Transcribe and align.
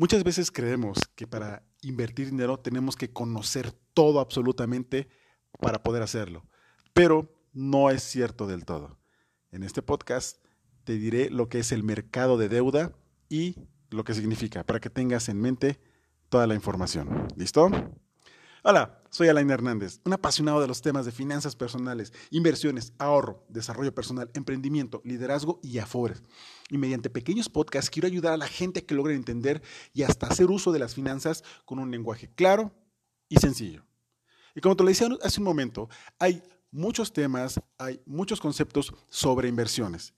Muchas 0.00 0.24
veces 0.24 0.50
creemos 0.50 0.96
que 1.14 1.26
para 1.26 1.62
invertir 1.82 2.30
dinero 2.30 2.58
tenemos 2.58 2.96
que 2.96 3.12
conocer 3.12 3.70
todo 3.92 4.20
absolutamente 4.20 5.10
para 5.60 5.82
poder 5.82 6.02
hacerlo, 6.02 6.46
pero 6.94 7.30
no 7.52 7.90
es 7.90 8.02
cierto 8.02 8.46
del 8.46 8.64
todo. 8.64 8.98
En 9.52 9.62
este 9.62 9.82
podcast 9.82 10.42
te 10.84 10.94
diré 10.94 11.28
lo 11.28 11.50
que 11.50 11.58
es 11.58 11.70
el 11.70 11.82
mercado 11.82 12.38
de 12.38 12.48
deuda 12.48 12.96
y 13.28 13.56
lo 13.90 14.02
que 14.04 14.14
significa, 14.14 14.64
para 14.64 14.80
que 14.80 14.88
tengas 14.88 15.28
en 15.28 15.38
mente 15.38 15.78
toda 16.30 16.46
la 16.46 16.54
información. 16.54 17.28
¿Listo? 17.36 17.68
Hola, 18.62 19.02
soy 19.08 19.28
Alain 19.28 19.48
Hernández, 19.48 20.02
un 20.04 20.12
apasionado 20.12 20.60
de 20.60 20.68
los 20.68 20.82
temas 20.82 21.06
de 21.06 21.12
finanzas 21.12 21.56
personales, 21.56 22.12
inversiones, 22.30 22.92
ahorro, 22.98 23.42
desarrollo 23.48 23.94
personal, 23.94 24.30
emprendimiento, 24.34 25.00
liderazgo 25.02 25.60
y 25.62 25.78
afores. 25.78 26.22
Y 26.68 26.76
mediante 26.76 27.08
pequeños 27.08 27.48
podcasts 27.48 27.88
quiero 27.88 28.06
ayudar 28.06 28.34
a 28.34 28.36
la 28.36 28.46
gente 28.46 28.80
a 28.80 28.82
que 28.82 28.94
logre 28.94 29.14
entender 29.14 29.62
y 29.94 30.02
hasta 30.02 30.26
hacer 30.26 30.50
uso 30.50 30.72
de 30.72 30.78
las 30.78 30.94
finanzas 30.94 31.42
con 31.64 31.78
un 31.78 31.90
lenguaje 31.90 32.28
claro 32.34 32.70
y 33.30 33.36
sencillo. 33.36 33.86
Y 34.54 34.60
como 34.60 34.76
te 34.76 34.82
lo 34.82 34.90
decía 34.90 35.08
hace 35.22 35.40
un 35.40 35.44
momento, 35.44 35.88
hay 36.18 36.42
muchos 36.70 37.14
temas, 37.14 37.62
hay 37.78 38.02
muchos 38.04 38.42
conceptos 38.42 38.92
sobre 39.08 39.48
inversiones. 39.48 40.12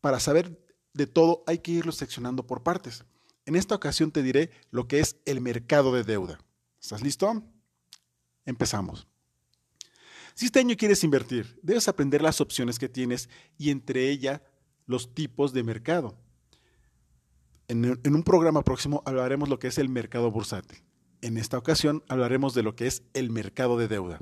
Para 0.00 0.20
saber 0.20 0.64
de 0.94 1.08
todo 1.08 1.42
hay 1.48 1.58
que 1.58 1.72
irlo 1.72 1.90
seccionando 1.90 2.46
por 2.46 2.62
partes. 2.62 3.04
En 3.46 3.56
esta 3.56 3.74
ocasión 3.74 4.12
te 4.12 4.22
diré 4.22 4.52
lo 4.70 4.86
que 4.86 5.00
es 5.00 5.16
el 5.24 5.40
mercado 5.40 5.92
de 5.92 6.04
deuda. 6.04 6.38
¿Estás 6.80 7.02
listo? 7.02 7.42
Empezamos. 8.44 9.06
Si 10.34 10.46
este 10.46 10.60
año 10.60 10.76
quieres 10.76 11.02
invertir, 11.02 11.58
debes 11.62 11.88
aprender 11.88 12.22
las 12.22 12.40
opciones 12.40 12.78
que 12.78 12.88
tienes 12.88 13.28
y 13.58 13.70
entre 13.70 14.08
ellas 14.08 14.40
los 14.86 15.14
tipos 15.14 15.52
de 15.52 15.64
mercado. 15.64 16.16
En, 17.66 17.84
un 17.84 18.22
programa 18.22 18.62
próximo 18.62 19.02
hablaremos 19.04 19.48
lo 19.48 19.58
que 19.58 19.66
es 19.66 19.78
el 19.78 19.88
mercado 19.88 20.30
bursátil. 20.30 20.78
En 21.20 21.36
esta 21.36 21.58
ocasión 21.58 22.04
hablaremos 22.08 22.54
de 22.54 22.62
lo 22.62 22.76
que 22.76 22.86
es 22.86 23.02
el 23.12 23.30
mercado 23.30 23.76
de 23.76 23.88
deuda. 23.88 24.20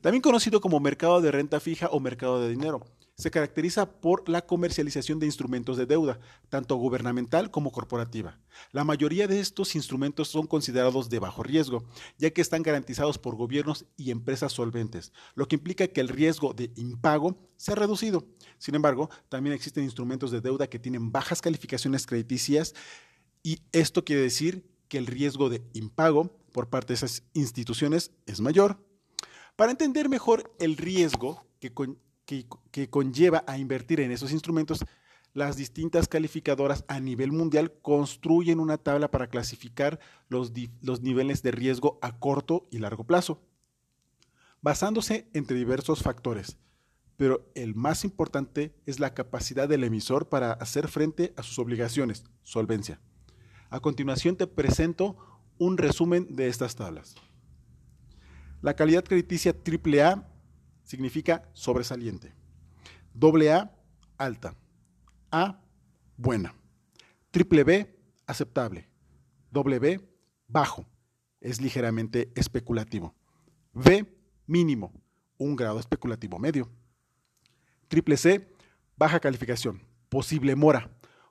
También 0.00 0.20
conocido 0.20 0.60
como 0.60 0.80
mercado 0.80 1.20
de 1.20 1.30
renta 1.30 1.60
fija 1.60 1.86
o 1.88 2.00
mercado 2.00 2.40
de 2.40 2.50
dinero 2.50 2.84
se 3.16 3.30
caracteriza 3.30 4.00
por 4.00 4.28
la 4.28 4.42
comercialización 4.44 5.18
de 5.18 5.26
instrumentos 5.26 5.78
de 5.78 5.86
deuda, 5.86 6.20
tanto 6.50 6.76
gubernamental 6.76 7.50
como 7.50 7.72
corporativa. 7.72 8.38
La 8.72 8.84
mayoría 8.84 9.26
de 9.26 9.40
estos 9.40 9.74
instrumentos 9.74 10.28
son 10.28 10.46
considerados 10.46 11.08
de 11.08 11.18
bajo 11.18 11.42
riesgo, 11.42 11.84
ya 12.18 12.30
que 12.30 12.42
están 12.42 12.62
garantizados 12.62 13.18
por 13.18 13.34
gobiernos 13.34 13.86
y 13.96 14.10
empresas 14.10 14.52
solventes, 14.52 15.12
lo 15.34 15.48
que 15.48 15.56
implica 15.56 15.86
que 15.88 16.02
el 16.02 16.08
riesgo 16.08 16.52
de 16.52 16.70
impago 16.76 17.38
se 17.56 17.72
ha 17.72 17.74
reducido. 17.74 18.26
Sin 18.58 18.74
embargo, 18.74 19.08
también 19.30 19.54
existen 19.54 19.84
instrumentos 19.84 20.30
de 20.30 20.42
deuda 20.42 20.66
que 20.66 20.78
tienen 20.78 21.10
bajas 21.10 21.40
calificaciones 21.40 22.06
crediticias 22.06 22.74
y 23.42 23.60
esto 23.72 24.04
quiere 24.04 24.22
decir 24.22 24.68
que 24.88 24.98
el 24.98 25.06
riesgo 25.06 25.48
de 25.48 25.62
impago 25.72 26.38
por 26.52 26.68
parte 26.68 26.88
de 26.88 26.94
esas 26.94 27.22
instituciones 27.32 28.12
es 28.26 28.40
mayor. 28.40 28.84
Para 29.56 29.70
entender 29.70 30.08
mejor 30.10 30.54
el 30.58 30.76
riesgo 30.76 31.46
que, 31.60 31.72
que, 32.26 32.90
conlleva 32.90 33.44
a 33.46 33.56
invertir 33.56 34.00
en 34.00 34.10
esos 34.10 34.32
instrumentos, 34.32 34.84
las 35.32 35.56
distintas 35.56 36.08
calificadoras 36.08 36.84
a 36.88 36.98
nivel 36.98 37.30
mundial 37.32 37.72
construyen 37.82 38.58
una 38.58 38.78
tabla 38.78 39.10
para 39.10 39.28
clasificar 39.28 40.00
los, 40.28 40.52
los, 40.80 41.02
niveles 41.02 41.42
de 41.42 41.52
riesgo 41.52 41.98
a 42.02 42.18
corto 42.18 42.66
y 42.70 42.78
largo 42.78 43.04
plazo, 43.04 43.42
basándose 44.60 45.28
entre 45.34 45.56
diversos 45.56 46.02
factores. 46.02 46.58
Pero 47.16 47.50
el 47.54 47.74
más 47.74 48.04
importante 48.04 48.74
es 48.84 48.98
la 48.98 49.14
capacidad 49.14 49.68
del 49.68 49.84
emisor 49.84 50.28
para 50.28 50.52
hacer 50.52 50.88
frente 50.88 51.32
a 51.36 51.42
sus 51.42 51.58
obligaciones, 51.58 52.24
solvencia. 52.42 53.00
A 53.70 53.80
continuación 53.80 54.36
te 54.36 54.46
presento 54.46 55.16
un 55.58 55.78
resumen 55.78 56.34
de 56.36 56.48
estas 56.48 56.76
tablas. 56.76 57.14
La 58.62 58.74
calidad 58.74 59.04
crediticia 59.04 59.54
AAA 59.54 60.35
significa 60.86 61.42
sobresaliente. 61.52 62.32
Doble 63.12 63.52
A, 63.52 63.76
alta. 64.16 64.56
A, 65.30 65.60
buena. 66.16 66.54
Triple 67.30 67.64
B, 67.64 67.98
aceptable. 68.26 68.88
Doble 69.50 69.78
B, 69.78 70.00
bajo. 70.46 70.86
Es 71.40 71.60
ligeramente 71.60 72.32
especulativo. 72.34 73.14
B, 73.74 74.06
mínimo. 74.46 74.92
Un 75.36 75.54
grado 75.56 75.78
especulativo 75.78 76.38
medio. 76.38 76.70
Triple 77.88 78.16
C, 78.16 78.48
baja 78.96 79.20
calificación. 79.20 79.82
Posible 80.08 80.56
mora. 80.56 80.90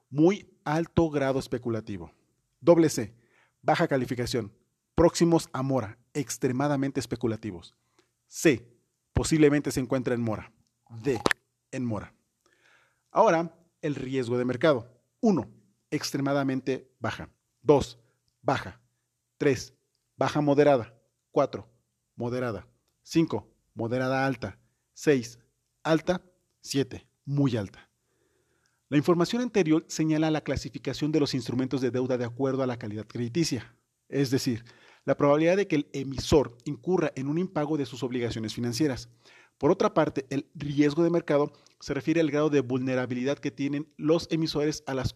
Muy 0.10 0.54
alto 0.64 1.10
grado 1.10 1.40
especulativo. 1.40 2.12
Doble 2.60 2.90
C, 2.90 3.16
baja 3.62 3.88
calificación. 3.88 4.54
Próximos 4.96 5.50
a 5.54 5.64
mora. 5.64 5.98
Extremadamente 6.14 7.00
especulativos. 7.00 7.74
C, 8.28 8.75
posiblemente 9.16 9.72
se 9.72 9.80
encuentra 9.80 10.14
en 10.14 10.22
mora. 10.22 10.52
D, 11.02 11.20
en 11.72 11.86
mora. 11.86 12.14
Ahora, 13.10 13.58
el 13.82 13.96
riesgo 13.96 14.38
de 14.38 14.46
mercado. 14.46 14.92
1. 15.22 15.50
Extremadamente 15.90 16.92
baja. 17.00 17.30
2. 17.62 17.98
Baja. 18.42 18.82
3. 19.38 19.74
Baja 20.18 20.42
moderada. 20.42 20.94
4. 21.32 21.68
Moderada. 22.16 22.68
5. 23.04 23.50
Moderada 23.74 24.26
alta. 24.26 24.60
6. 24.94 25.40
Alta. 25.82 26.22
7. 26.62 27.08
Muy 27.24 27.56
alta. 27.56 27.90
La 28.90 28.98
información 28.98 29.42
anterior 29.42 29.86
señala 29.88 30.30
la 30.30 30.42
clasificación 30.42 31.12
de 31.14 31.22
los 31.22 31.34
instrumentos 31.34 31.80
de 31.80 31.90
deuda 31.90 32.18
de 32.18 32.26
acuerdo 32.26 32.64
a 32.64 32.68
la 32.68 32.78
calidad 32.78 33.08
crediticia. 33.08 33.76
Es 34.10 34.30
decir, 34.30 34.66
la 35.06 35.16
probabilidad 35.16 35.58
de 35.58 35.68
que 35.68 35.78
el 35.78 35.88
emisor 35.94 36.58
incurra 36.66 37.12
en 37.16 37.28
un 37.28 37.38
impago 37.38 37.78
de 37.78 37.86
sus 37.86 38.04
obligaciones 38.04 38.54
financieras. 38.54 39.10
Por 39.58 39.72
otra 39.72 39.94
parte, 39.94 40.26
el 40.30 40.50
riesgo 40.54 41.04
de 41.04 41.10
mercado 41.10 41.54
se 41.80 41.94
refiere 41.94 42.20
al 42.20 42.32
grado 42.32 42.50
de 42.50 42.60
vulnerabilidad 42.60 43.38
que 43.38 43.52
tienen 43.52 43.88
los 43.96 44.28
emisores 44.32 44.84
a 44.86 44.94
las, 44.94 45.16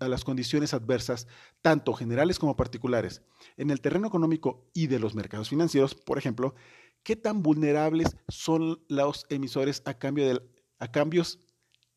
a 0.00 0.08
las, 0.08 0.24
condiciones 0.24 0.72
adversas, 0.72 1.26
tanto 1.60 1.92
generales 1.92 2.38
como 2.38 2.56
particulares. 2.56 3.22
En 3.56 3.70
el 3.70 3.80
terreno 3.80 4.06
económico 4.06 4.70
y 4.72 4.86
de 4.86 4.98
los 4.98 5.14
mercados 5.14 5.50
financieros, 5.50 5.94
por 5.94 6.16
ejemplo, 6.16 6.54
¿qué 7.02 7.16
tan 7.16 7.42
vulnerables 7.42 8.16
son 8.28 8.82
los 8.88 9.26
emisores 9.28 9.82
a, 9.84 9.94
cambio 9.94 10.26
de, 10.26 10.42
a 10.78 10.90
cambios 10.90 11.40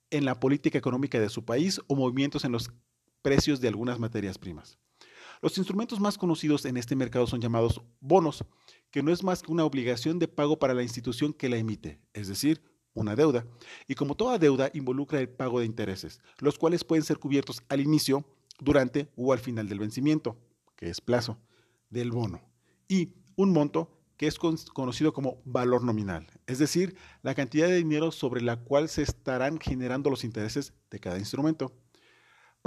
en 0.09 0.25
la 0.25 0.39
política 0.39 0.77
económica 0.77 1.19
de 1.19 1.29
su 1.29 1.45
país 1.45 1.79
o 1.87 1.95
movimientos 1.95 2.43
en 2.43 2.51
los 2.51 2.71
precios 3.21 3.61
de 3.61 3.69
algunas 3.69 3.99
materias 3.99 4.37
primas? 4.37 4.77
Los 5.41 5.57
instrumentos 5.57 5.99
más 5.99 6.17
conocidos 6.17 6.65
en 6.65 6.77
este 6.77 6.95
mercado 6.95 7.27
son 7.27 7.41
llamados 7.41 7.81
bonos, 7.99 8.43
que 8.91 9.03
no 9.03 9.11
es 9.11 9.23
más 9.23 9.41
que 9.41 9.51
una 9.51 9.65
obligación 9.65 10.19
de 10.19 10.27
pago 10.27 10.57
para 10.59 10.73
la 10.73 10.83
institución 10.83 11.33
que 11.33 11.49
la 11.49 11.57
emite, 11.57 11.99
es 12.13 12.27
decir, 12.27 12.61
una 12.93 13.15
deuda. 13.15 13.45
Y 13.87 13.95
como 13.95 14.15
toda 14.15 14.39
deuda 14.39 14.71
involucra 14.73 15.19
el 15.19 15.29
pago 15.29 15.59
de 15.59 15.65
intereses, 15.65 16.19
los 16.39 16.57
cuales 16.57 16.83
pueden 16.83 17.03
ser 17.03 17.19
cubiertos 17.19 17.61
al 17.69 17.81
inicio, 17.81 18.25
durante 18.59 19.09
o 19.15 19.33
al 19.33 19.39
final 19.39 19.69
del 19.69 19.79
vencimiento, 19.79 20.37
que 20.75 20.89
es 20.89 21.01
plazo, 21.01 21.37
del 21.89 22.11
bono. 22.11 22.41
Y 22.87 23.13
un 23.35 23.51
monto 23.51 23.93
que 24.17 24.27
es 24.27 24.39
conocido 24.39 25.13
como 25.13 25.41
valor 25.45 25.83
nominal, 25.83 26.25
es 26.47 26.57
decir, 26.57 26.95
la 27.21 27.35
cantidad 27.35 27.67
de 27.67 27.75
dinero 27.75 28.11
sobre 28.11 28.41
la 28.41 28.57
cual 28.57 28.89
se 28.89 29.03
estarán 29.03 29.59
generando 29.59 30.09
los 30.09 30.23
intereses 30.23 30.73
de 30.89 30.99
cada 30.99 31.19
instrumento. 31.19 31.71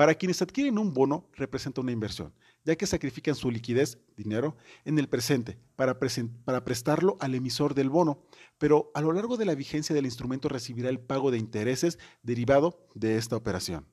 Para 0.00 0.14
quienes 0.14 0.40
adquieren 0.40 0.78
un 0.78 0.94
bono, 0.94 1.28
representa 1.34 1.82
una 1.82 1.92
inversión, 1.92 2.32
ya 2.64 2.74
que 2.74 2.86
sacrifican 2.86 3.34
su 3.34 3.50
liquidez, 3.50 3.98
dinero, 4.16 4.56
en 4.86 4.98
el 4.98 5.10
presente 5.10 5.58
para, 5.76 5.98
prestarlo 5.98 7.18
al 7.20 7.34
emisor 7.34 7.74
del 7.74 7.90
bono, 7.90 8.22
pero 8.56 8.90
a 8.94 9.02
lo 9.02 9.12
largo 9.12 9.36
de 9.36 9.44
la 9.44 9.54
vigencia 9.54 9.94
del 9.94 10.06
instrumento 10.06 10.48
recibirá 10.48 10.88
el 10.88 11.00
pago 11.00 11.30
de 11.30 11.36
intereses 11.36 11.98
derivado 12.22 12.88
de 12.94 13.18
esta 13.18 13.36
operación. 13.36 13.88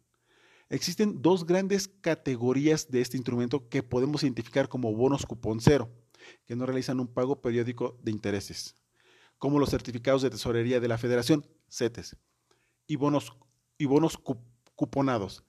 Existen 0.70 1.22
dos 1.22 1.46
grandes 1.46 1.90
categorías 1.90 2.90
de 2.90 3.02
este 3.02 3.18
instrumento 3.18 3.68
que 3.68 3.84
podemos 3.84 4.24
identificar 4.24 4.70
como 4.70 4.96
bonos 4.96 5.26
cupón 5.26 5.60
cero, 5.60 5.92
que 6.46 6.56
no 6.56 6.66
realizan 6.66 7.02
un 7.02 7.14
pago 7.14 7.42
periódico 7.42 8.00
de 8.02 8.12
intereses, 8.12 8.76
como 9.38 9.60
los 9.60 9.72
certificados 9.72 10.22
de 10.22 10.30
tesorería 10.30 10.80
de 10.80 10.88
la 10.88 10.98
Federación, 10.98 11.46
CETES, 11.70 12.16
y 12.88 12.96
bonos 12.96 13.34
cuponados, 14.74 15.44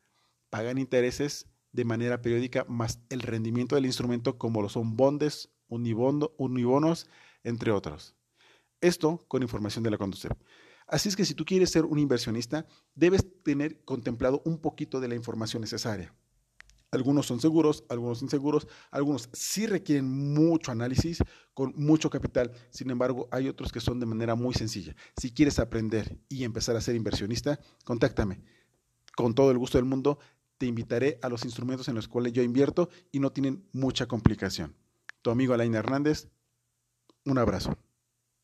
pagan 0.51 0.79
intereses 0.79 1.47
de 1.73 1.85
manera 1.85 2.23
periódica 2.23 2.65
más 2.69 3.01
el 3.11 3.21
rendimiento 3.21 3.75
del 3.75 3.87
instrumento 3.87 4.39
como 4.39 4.63
lo 4.63 4.69
son 4.69 4.97
bondes, 4.97 5.51
unibonos, 5.69 7.09
entre 7.45 7.71
otros. 7.73 8.15
Esto 8.81 9.25
con 9.29 9.43
información 9.43 9.85
de 9.85 9.91
la 9.91 9.99
conducción. 9.99 10.37
Así 10.87 11.09
es 11.09 11.17
que 11.17 11.25
si 11.25 11.35
tú 11.35 11.45
quieres 11.45 11.71
ser 11.71 11.85
un 11.85 11.99
inversionista, 11.99 12.67
debes 12.95 13.27
tener 13.43 13.85
contemplado 13.85 14.41
un 14.45 14.59
poquito 14.59 15.01
de 15.01 15.09
la 15.09 15.15
información 15.15 15.61
necesaria. 15.61 16.15
Algunos 16.91 17.27
son 17.27 17.39
seguros, 17.39 17.85
algunos 17.91 18.23
inseguros, 18.23 18.67
algunos 18.91 19.29
sí 19.35 19.67
requieren 19.67 20.09
mucho 20.09 20.73
análisis 20.73 21.19
con 21.53 21.75
mucho 21.77 22.09
capital. 22.09 22.53
Sin 22.71 22.91
embargo, 22.91 23.29
hay 23.31 23.49
otros 23.49 23.71
que 23.71 23.81
son 23.81 24.01
de 24.01 24.07
manera 24.07 24.35
muy 24.35 24.55
sencilla. 24.55 24.97
Si 25.21 25.31
quieres 25.31 25.59
aprender 25.59 26.19
y 26.31 26.45
empezar 26.45 26.77
a 26.77 26.81
ser 26.81 26.97
inversionista, 26.97 27.61
contáctame. 27.85 28.41
Con 29.15 29.35
todo 29.35 29.51
el 29.51 29.59
gusto 29.59 29.77
del 29.77 29.85
mundo 29.85 30.19
te 30.59 30.67
invitaré 30.67 31.19
a 31.23 31.29
los 31.29 31.45
instrumentos 31.45 31.89
en 31.89 31.95
los 31.95 32.09
cuales 32.09 32.33
yo 32.33 32.43
invierto 32.43 32.91
y 33.11 33.21
no 33.21 33.31
tienen 33.31 33.65
mucha 33.73 34.07
complicación. 34.07 34.75
Tu 35.23 35.31
amigo 35.31 35.55
Alain 35.55 35.75
Hernández, 35.75 36.29
un 37.25 37.39
abrazo. 37.39 37.79